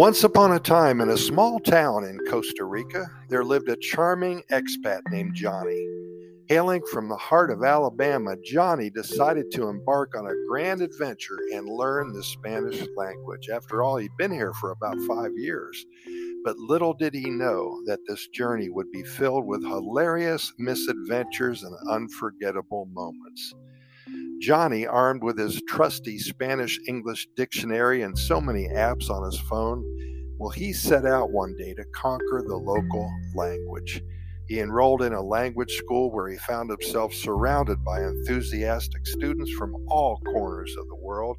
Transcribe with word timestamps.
Once 0.00 0.24
upon 0.24 0.52
a 0.52 0.58
time, 0.58 1.02
in 1.02 1.10
a 1.10 1.18
small 1.18 1.60
town 1.60 2.04
in 2.04 2.18
Costa 2.30 2.64
Rica, 2.64 3.04
there 3.28 3.44
lived 3.44 3.68
a 3.68 3.76
charming 3.76 4.42
expat 4.50 5.02
named 5.10 5.34
Johnny. 5.34 5.86
Hailing 6.48 6.80
from 6.90 7.10
the 7.10 7.18
heart 7.18 7.50
of 7.50 7.62
Alabama, 7.62 8.34
Johnny 8.42 8.88
decided 8.88 9.50
to 9.50 9.68
embark 9.68 10.16
on 10.16 10.26
a 10.26 10.46
grand 10.48 10.80
adventure 10.80 11.38
and 11.52 11.68
learn 11.68 12.14
the 12.14 12.24
Spanish 12.24 12.82
language. 12.96 13.50
After 13.50 13.82
all, 13.82 13.98
he'd 13.98 14.16
been 14.16 14.32
here 14.32 14.54
for 14.54 14.70
about 14.70 14.96
five 15.06 15.32
years. 15.36 15.84
But 16.44 16.56
little 16.56 16.94
did 16.94 17.12
he 17.12 17.28
know 17.28 17.82
that 17.84 18.00
this 18.08 18.26
journey 18.28 18.70
would 18.70 18.90
be 18.90 19.02
filled 19.02 19.44
with 19.44 19.62
hilarious 19.62 20.50
misadventures 20.56 21.62
and 21.62 21.76
unforgettable 21.90 22.88
moments. 22.94 23.54
Johnny, 24.40 24.86
armed 24.86 25.22
with 25.22 25.38
his 25.38 25.60
trusty 25.68 26.18
Spanish 26.18 26.80
English 26.88 27.28
dictionary 27.36 28.02
and 28.02 28.18
so 28.18 28.40
many 28.40 28.68
apps 28.68 29.10
on 29.10 29.22
his 29.22 29.38
phone, 29.38 29.84
well, 30.38 30.48
he 30.48 30.72
set 30.72 31.04
out 31.04 31.30
one 31.30 31.54
day 31.58 31.74
to 31.74 31.84
conquer 31.94 32.42
the 32.46 32.56
local 32.56 33.10
language. 33.34 34.02
He 34.48 34.60
enrolled 34.60 35.02
in 35.02 35.12
a 35.12 35.20
language 35.22 35.70
school 35.72 36.10
where 36.10 36.28
he 36.28 36.38
found 36.38 36.70
himself 36.70 37.12
surrounded 37.12 37.84
by 37.84 38.02
enthusiastic 38.02 39.06
students 39.06 39.52
from 39.52 39.76
all 39.88 40.18
corners 40.32 40.74
of 40.78 40.88
the 40.88 40.96
world. 40.96 41.38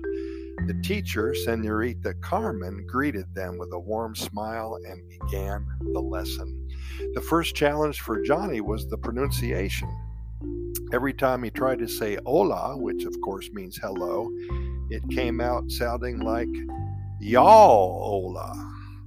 The 0.68 0.80
teacher, 0.84 1.34
Senorita 1.34 2.14
Carmen, 2.22 2.86
greeted 2.88 3.26
them 3.34 3.58
with 3.58 3.74
a 3.74 3.80
warm 3.80 4.16
smile 4.16 4.78
and 4.88 5.02
began 5.10 5.66
the 5.92 6.00
lesson. 6.00 6.70
The 7.16 7.22
first 7.22 7.56
challenge 7.56 8.00
for 8.00 8.22
Johnny 8.22 8.62
was 8.62 8.88
the 8.88 8.98
pronunciation. 9.00 9.90
Every 10.94 11.14
time 11.14 11.44
he 11.44 11.50
tried 11.50 11.80
to 11.80 11.88
say 11.88 12.18
hola, 12.26 12.76
which 12.78 13.06
of 13.06 13.16
course 13.22 13.50
means 13.54 13.78
hello, 13.78 14.30
it 14.90 15.02
came 15.10 15.40
out 15.40 15.72
sounding 15.72 16.20
like 16.20 16.50
y'all 17.22 18.04
hola. 18.04 18.52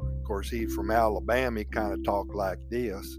Of 0.00 0.24
course, 0.24 0.48
he 0.48 0.66
from 0.66 0.90
Alabama, 0.90 1.60
he 1.60 1.64
kind 1.66 1.92
of 1.92 2.02
talked 2.02 2.34
like 2.34 2.58
this. 2.70 3.18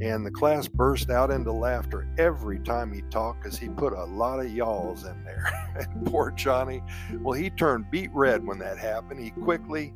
And 0.00 0.24
the 0.24 0.30
class 0.30 0.68
burst 0.68 1.10
out 1.10 1.32
into 1.32 1.50
laughter 1.50 2.08
every 2.18 2.60
time 2.60 2.92
he 2.92 3.02
talked 3.10 3.42
because 3.42 3.58
he 3.58 3.68
put 3.68 3.92
a 3.92 4.04
lot 4.04 4.38
of 4.38 4.52
y'alls 4.52 5.04
in 5.04 5.24
there. 5.24 5.50
and 5.80 6.06
poor 6.06 6.30
Johnny, 6.30 6.80
well, 7.20 7.36
he 7.36 7.50
turned 7.50 7.90
beet 7.90 8.10
red 8.14 8.46
when 8.46 8.60
that 8.60 8.78
happened. 8.78 9.18
He 9.18 9.30
quickly 9.30 9.92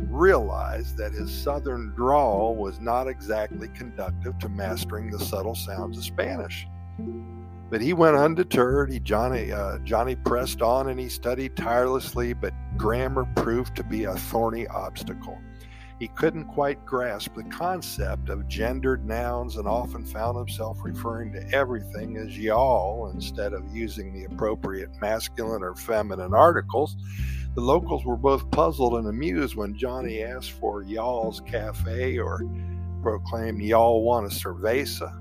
realized 0.00 0.96
that 0.96 1.12
his 1.12 1.30
southern 1.32 1.92
drawl 1.94 2.56
was 2.56 2.80
not 2.80 3.06
exactly 3.06 3.68
conductive 3.68 4.36
to 4.40 4.48
mastering 4.48 5.12
the 5.12 5.20
subtle 5.20 5.54
sounds 5.54 5.96
of 5.96 6.04
Spanish. 6.04 6.66
But 7.68 7.80
he 7.80 7.92
went 7.92 8.16
undeterred. 8.16 8.92
He 8.92 9.00
Johnny 9.00 9.52
uh, 9.52 9.78
Johnny 9.78 10.14
pressed 10.14 10.62
on 10.62 10.88
and 10.88 11.00
he 11.00 11.08
studied 11.08 11.56
tirelessly, 11.56 12.32
but 12.32 12.54
grammar 12.76 13.26
proved 13.36 13.74
to 13.76 13.84
be 13.84 14.04
a 14.04 14.14
thorny 14.14 14.66
obstacle. 14.68 15.38
He 15.98 16.08
couldn't 16.08 16.44
quite 16.44 16.84
grasp 16.84 17.34
the 17.34 17.44
concept 17.44 18.28
of 18.28 18.46
gendered 18.48 19.06
nouns 19.06 19.56
and 19.56 19.66
often 19.66 20.04
found 20.04 20.36
himself 20.36 20.78
referring 20.82 21.32
to 21.32 21.54
everything 21.54 22.18
as 22.18 22.36
y'all 22.36 23.10
instead 23.14 23.54
of 23.54 23.74
using 23.74 24.12
the 24.12 24.24
appropriate 24.24 24.90
masculine 25.00 25.62
or 25.62 25.74
feminine 25.74 26.34
articles. 26.34 26.96
The 27.54 27.62
locals 27.62 28.04
were 28.04 28.18
both 28.18 28.50
puzzled 28.50 28.94
and 28.94 29.08
amused 29.08 29.56
when 29.56 29.78
Johnny 29.78 30.22
asked 30.22 30.50
for 30.52 30.82
y'all's 30.82 31.40
cafe 31.40 32.18
or 32.18 32.42
proclaimed 33.02 33.62
y'all 33.62 34.02
want 34.02 34.26
a 34.26 34.34
cerveza. 34.34 35.18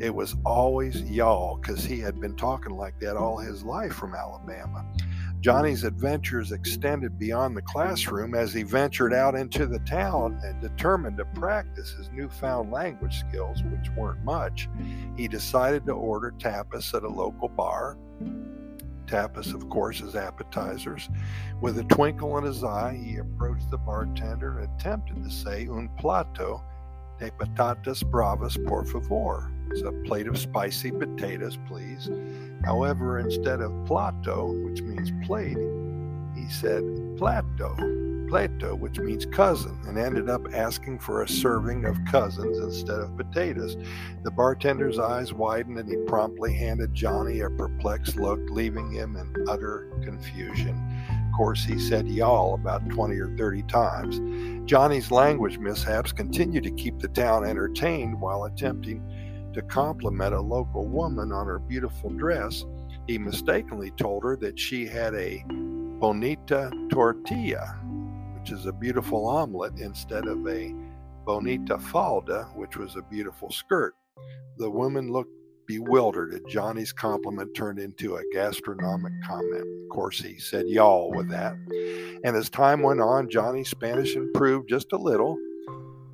It 0.00 0.14
was 0.14 0.34
always 0.44 1.02
y'all 1.02 1.56
because 1.56 1.84
he 1.84 2.00
had 2.00 2.20
been 2.20 2.36
talking 2.36 2.76
like 2.76 2.98
that 3.00 3.16
all 3.16 3.38
his 3.38 3.62
life 3.62 3.92
from 3.92 4.14
Alabama. 4.14 4.84
Johnny's 5.40 5.84
adventures 5.84 6.52
extended 6.52 7.18
beyond 7.18 7.56
the 7.56 7.62
classroom 7.62 8.34
as 8.34 8.52
he 8.52 8.62
ventured 8.62 9.14
out 9.14 9.34
into 9.34 9.66
the 9.66 9.78
town 9.80 10.38
and 10.44 10.60
determined 10.60 11.16
to 11.16 11.24
practice 11.24 11.92
his 11.92 12.10
newfound 12.12 12.70
language 12.70 13.20
skills, 13.20 13.62
which 13.62 13.90
weren't 13.96 14.22
much. 14.22 14.68
He 15.16 15.28
decided 15.28 15.86
to 15.86 15.92
order 15.92 16.34
tapas 16.38 16.92
at 16.94 17.04
a 17.04 17.08
local 17.08 17.48
bar. 17.48 17.96
Tapas, 19.06 19.54
of 19.54 19.68
course, 19.70 20.02
is 20.02 20.14
appetizers. 20.14 21.08
With 21.60 21.78
a 21.78 21.84
twinkle 21.84 22.36
in 22.38 22.44
his 22.44 22.62
eye, 22.62 23.00
he 23.02 23.16
approached 23.16 23.70
the 23.70 23.78
bartender 23.78 24.58
and 24.58 24.68
attempted 24.78 25.24
to 25.24 25.30
say 25.30 25.66
un 25.66 25.88
plato 25.98 26.62
de 27.18 27.30
patatas 27.30 28.02
bravas, 28.08 28.58
por 28.66 28.84
favor. 28.84 29.50
A 29.72 29.92
plate 30.04 30.26
of 30.26 30.36
spicy 30.36 30.90
potatoes, 30.90 31.56
please. 31.66 32.10
However, 32.64 33.18
instead 33.18 33.60
of 33.60 33.72
plato, 33.86 34.52
which 34.64 34.82
means 34.82 35.10
plate, 35.26 35.56
he 36.34 36.48
said 36.50 36.82
plato, 37.16 37.74
plato, 38.28 38.74
which 38.74 38.98
means 38.98 39.24
cousin, 39.26 39.80
and 39.86 39.96
ended 39.96 40.28
up 40.28 40.42
asking 40.52 40.98
for 40.98 41.22
a 41.22 41.28
serving 41.28 41.86
of 41.86 41.96
cousins 42.04 42.58
instead 42.58 42.98
of 43.00 43.16
potatoes. 43.16 43.76
The 44.22 44.30
bartender's 44.30 44.98
eyes 44.98 45.32
widened 45.32 45.78
and 45.78 45.88
he 45.88 45.96
promptly 46.06 46.52
handed 46.52 46.92
Johnny 46.92 47.40
a 47.40 47.48
perplexed 47.48 48.16
look, 48.16 48.40
leaving 48.50 48.92
him 48.92 49.16
in 49.16 49.48
utter 49.48 49.90
confusion. 50.02 50.76
Of 51.08 51.36
course, 51.36 51.64
he 51.64 51.78
said 51.78 52.06
y'all 52.06 52.54
about 52.54 52.86
20 52.90 53.18
or 53.18 53.34
30 53.36 53.62
times. 53.62 54.68
Johnny's 54.68 55.10
language 55.10 55.58
mishaps 55.58 56.12
continued 56.12 56.64
to 56.64 56.70
keep 56.72 56.98
the 56.98 57.08
town 57.08 57.46
entertained 57.46 58.20
while 58.20 58.44
attempting 58.44 59.02
to 59.54 59.62
compliment 59.62 60.34
a 60.34 60.40
local 60.40 60.86
woman 60.86 61.32
on 61.32 61.46
her 61.46 61.58
beautiful 61.58 62.10
dress, 62.10 62.64
he 63.06 63.18
mistakenly 63.18 63.90
told 63.92 64.22
her 64.22 64.36
that 64.36 64.58
she 64.58 64.86
had 64.86 65.14
a 65.14 65.44
bonita 65.48 66.70
tortilla, 66.90 67.78
which 68.38 68.52
is 68.52 68.66
a 68.66 68.72
beautiful 68.72 69.26
omelet, 69.26 69.78
instead 69.78 70.26
of 70.26 70.46
a 70.48 70.74
bonita 71.24 71.78
falda, 71.78 72.48
which 72.54 72.76
was 72.76 72.96
a 72.96 73.02
beautiful 73.02 73.50
skirt. 73.50 73.94
The 74.58 74.70
woman 74.70 75.12
looked 75.12 75.32
bewildered 75.66 76.34
as 76.34 76.40
Johnny's 76.48 76.92
compliment 76.92 77.54
turned 77.54 77.78
into 77.78 78.16
a 78.16 78.22
gastronomic 78.32 79.12
comment. 79.24 79.62
Of 79.84 79.88
course, 79.90 80.20
he 80.20 80.38
said 80.38 80.66
y'all 80.66 81.12
with 81.12 81.28
that. 81.30 81.54
And 82.24 82.36
as 82.36 82.50
time 82.50 82.82
went 82.82 83.00
on, 83.00 83.30
Johnny's 83.30 83.70
Spanish 83.70 84.16
improved 84.16 84.68
just 84.68 84.92
a 84.92 84.96
little 84.96 85.38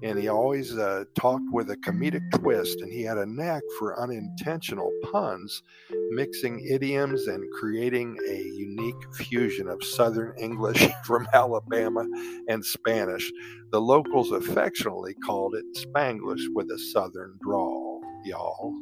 and 0.03 0.19
he 0.19 0.29
always 0.29 0.77
uh, 0.77 1.05
talked 1.15 1.47
with 1.53 1.71
a 1.71 1.77
comedic 1.79 2.23
twist, 2.33 2.81
and 2.81 2.93
he 2.93 3.03
had 3.03 3.19
a 3.19 3.27
knack 3.27 3.63
for 3.79 4.01
unintentional 4.01 4.91
puns, 5.11 5.63
mixing 6.11 6.67
idioms 6.69 7.27
and 7.27 7.51
creating 7.53 8.17
a 8.29 8.37
unique 8.37 9.15
fusion 9.15 9.69
of 9.69 9.83
Southern 9.83 10.37
English 10.39 10.87
from 11.05 11.27
Alabama 11.33 12.07
and 12.49 12.65
Spanish. 12.65 13.31
The 13.71 13.81
locals 13.81 14.33
affectionately 14.33 15.15
called 15.15 15.55
it 15.55 15.65
Spanglish 15.77 16.47
with 16.55 16.71
a 16.71 16.79
Southern 16.79 17.39
drawl, 17.43 18.03
y'all. 18.25 18.75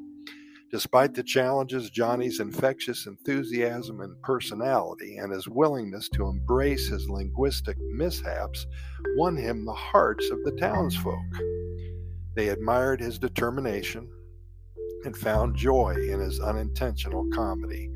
Despite 0.71 1.15
the 1.15 1.23
challenges, 1.23 1.91
Johnny's 1.91 2.41
infectious 2.41 3.07
enthusiasm 3.07 4.01
and 4.01 4.21
personality 4.23 5.19
and 5.19 5.33
his 5.33 5.49
willingness 5.49 6.09
to 6.11 6.27
embrace 6.27 6.89
his 6.89 7.09
linguistic 7.09 7.77
mishaps 7.93 8.67
won 9.17 9.37
him 9.37 9.65
the 9.65 9.73
hearts 9.73 10.31
of 10.31 10.43
the 10.45 10.53
townsfolk. 10.53 11.25
They 12.35 12.49
admired 12.49 13.01
his 13.01 13.19
determination 13.19 14.11
and 15.05 15.17
found 15.17 15.57
joy 15.57 15.95
in 15.95 16.21
his 16.21 16.41
unintentional 16.41 17.29
comedy. 17.33 17.91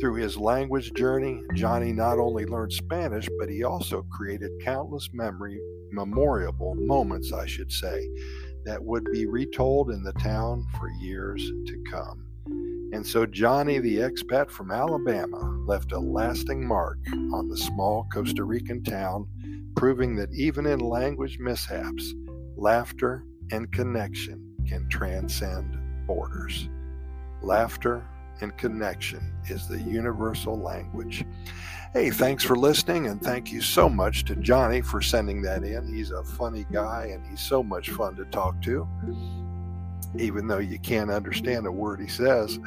Through 0.00 0.16
his 0.16 0.36
language 0.36 0.92
journey, 0.94 1.42
Johnny 1.54 1.92
not 1.92 2.18
only 2.18 2.46
learned 2.46 2.72
Spanish, 2.72 3.28
but 3.38 3.48
he 3.48 3.64
also 3.64 4.02
created 4.12 4.50
countless 4.64 5.08
memory, 5.12 5.60
memorable 5.90 6.74
moments, 6.74 7.32
I 7.32 7.46
should 7.46 7.72
say, 7.72 8.08
that 8.64 8.82
would 8.82 9.04
be 9.12 9.26
retold 9.26 9.90
in 9.90 10.02
the 10.02 10.12
town 10.14 10.66
for 10.78 10.90
years 11.00 11.40
to 11.66 11.82
come. 11.90 12.24
And 12.92 13.06
so 13.06 13.26
Johnny, 13.26 13.78
the 13.78 13.98
expat 13.98 14.50
from 14.50 14.70
Alabama, 14.70 15.62
left 15.66 15.92
a 15.92 15.98
lasting 15.98 16.66
mark 16.66 16.98
on 17.32 17.48
the 17.48 17.56
small 17.56 18.06
Costa 18.12 18.44
Rican 18.44 18.82
town, 18.82 19.26
proving 19.76 20.16
that 20.16 20.32
even 20.32 20.64
in 20.66 20.80
language 20.80 21.38
mishaps, 21.38 22.14
laughter 22.56 23.24
and 23.52 23.70
connection 23.72 24.54
can 24.66 24.88
transcend 24.88 25.78
borders. 26.06 26.68
Laughter 27.42 28.06
and 28.40 28.56
connection 28.56 29.32
is 29.46 29.66
the 29.68 29.80
universal 29.80 30.58
language. 30.58 31.24
Hey, 31.92 32.10
thanks 32.10 32.44
for 32.44 32.54
listening, 32.54 33.06
and 33.06 33.20
thank 33.20 33.50
you 33.50 33.62
so 33.62 33.88
much 33.88 34.24
to 34.26 34.36
Johnny 34.36 34.82
for 34.82 35.00
sending 35.00 35.40
that 35.42 35.64
in. 35.64 35.92
He's 35.92 36.10
a 36.10 36.22
funny 36.22 36.66
guy, 36.70 37.10
and 37.12 37.26
he's 37.26 37.40
so 37.40 37.62
much 37.62 37.90
fun 37.90 38.14
to 38.16 38.26
talk 38.26 38.60
to, 38.62 38.86
even 40.16 40.46
though 40.46 40.58
you 40.58 40.78
can't 40.78 41.10
understand 41.10 41.66
a 41.66 41.72
word 41.72 42.00
he 42.00 42.08
says. 42.08 42.58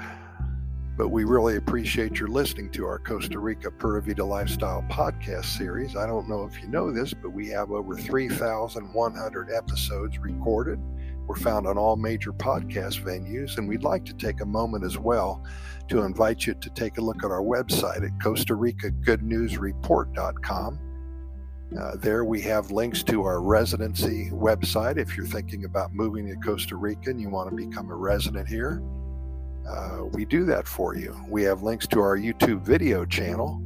But 0.97 1.09
we 1.09 1.23
really 1.23 1.56
appreciate 1.56 2.19
your 2.19 2.29
listening 2.29 2.69
to 2.71 2.85
our 2.85 3.00
Costa 3.00 3.39
Rica 3.39 3.71
Pura 3.71 4.01
Vida 4.01 4.25
Lifestyle 4.25 4.83
podcast 4.89 5.45
series. 5.45 5.95
I 5.95 6.06
don't 6.06 6.27
know 6.27 6.44
if 6.44 6.62
you 6.62 6.68
know 6.68 6.91
this, 6.91 7.13
but 7.13 7.29
we 7.29 7.47
have 7.50 7.71
over 7.71 7.95
3,100 7.95 9.51
episodes 9.51 10.18
recorded. 10.19 10.79
We're 11.31 11.38
found 11.38 11.66
on 11.66 11.78
all 11.78 11.95
major 11.95 12.33
podcast 12.33 13.06
venues, 13.06 13.57
and 13.57 13.66
we'd 13.66 13.83
like 13.83 14.04
to 14.04 14.13
take 14.13 14.42
a 14.42 14.45
moment 14.45 14.83
as 14.83 14.98
well 14.98 15.42
to 15.88 16.01
invite 16.01 16.45
you 16.45 16.56
to 16.56 16.69
take 16.72 16.98
a 16.98 17.01
look 17.01 17.24
at 17.24 17.31
our 17.31 17.42
website 17.42 18.04
at 18.04 18.22
Costa 18.22 18.54
Rica 18.54 18.92
Good 18.92 19.24
News 19.24 19.57
Report.com. 19.57 20.78
Uh, 21.80 21.95
there 21.95 22.25
we 22.25 22.42
have 22.42 22.69
links 22.72 23.01
to 23.04 23.24
our 23.24 23.42
residency 23.42 24.30
website 24.31 24.98
if 24.98 25.16
you're 25.16 25.25
thinking 25.25 25.63
about 25.63 25.94
moving 25.94 26.28
to 26.28 26.36
Costa 26.36 26.75
Rica 26.75 27.12
and 27.12 27.22
you 27.22 27.30
want 27.30 27.50
to 27.50 27.56
become 27.56 27.89
a 27.92 27.95
resident 27.95 28.50
here. 28.50 28.83
Uh, 29.66 30.04
we 30.12 30.25
do 30.25 30.44
that 30.44 30.68
for 30.68 30.98
you. 30.98 31.16
We 31.30 31.44
have 31.44 31.63
links 31.63 31.88
to 31.88 32.01
our 32.01 32.18
YouTube 32.18 32.62
video 32.66 33.06
channel, 33.06 33.63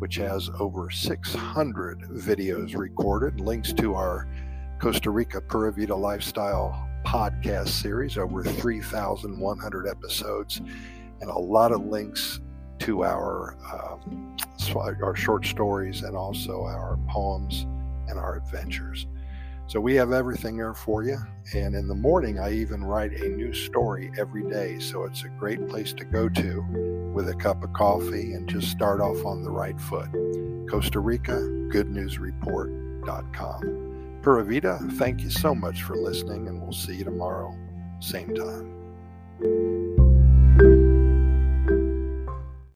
which 0.00 0.16
has 0.16 0.50
over 0.58 0.90
600 0.90 2.00
videos 2.00 2.76
recorded, 2.76 3.38
links 3.38 3.72
to 3.74 3.94
our 3.94 4.26
Costa 4.80 5.10
Rica 5.10 5.40
Pura 5.40 5.72
Vida 5.72 5.94
Lifestyle 5.94 6.82
podcast 7.06 7.68
series, 7.68 8.18
over 8.18 8.42
3,100 8.42 9.86
episodes, 9.86 10.60
and 11.20 11.30
a 11.30 11.38
lot 11.38 11.70
of 11.72 11.86
links 11.86 12.40
to 12.80 13.04
our 13.04 13.56
um, 13.72 14.36
our 14.76 15.16
short 15.16 15.46
stories 15.46 16.02
and 16.02 16.14
also 16.16 16.64
our 16.64 16.98
poems 17.08 17.66
and 18.08 18.18
our 18.18 18.36
adventures. 18.36 19.06
So 19.68 19.80
we 19.80 19.94
have 19.96 20.12
everything 20.12 20.56
there 20.56 20.74
for 20.74 21.02
you. 21.02 21.18
And 21.54 21.74
in 21.74 21.88
the 21.88 21.94
morning, 21.94 22.38
I 22.38 22.52
even 22.52 22.84
write 22.84 23.12
a 23.12 23.28
new 23.28 23.52
story 23.52 24.12
every 24.18 24.48
day. 24.48 24.78
So 24.78 25.02
it's 25.04 25.24
a 25.24 25.28
great 25.28 25.68
place 25.68 25.92
to 25.94 26.04
go 26.04 26.28
to 26.28 27.10
with 27.12 27.28
a 27.28 27.34
cup 27.34 27.64
of 27.64 27.72
coffee 27.72 28.34
and 28.34 28.48
just 28.48 28.70
start 28.70 29.00
off 29.00 29.24
on 29.24 29.42
the 29.42 29.50
right 29.50 29.80
foot. 29.80 30.08
Costa 30.70 31.00
Rica, 31.00 31.40
goodnewsreport.com. 31.72 33.95
Pura 34.26 34.42
Vida, 34.42 34.80
thank 34.94 35.20
you 35.20 35.30
so 35.30 35.54
much 35.54 35.84
for 35.84 35.94
listening, 35.94 36.48
and 36.48 36.60
we'll 36.60 36.72
see 36.72 36.96
you 36.96 37.04
tomorrow, 37.04 37.56
same 38.00 38.34
time. 38.34 40.05